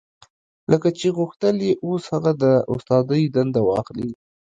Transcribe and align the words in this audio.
لکه 0.71 0.89
چې 0.99 1.07
غوښتل 1.17 1.55
يې 1.67 1.73
اوس 1.85 2.03
هغه 2.13 2.31
د 2.43 2.45
استادۍ 2.73 3.23
دنده 3.35 3.61
واخلي. 3.69 4.09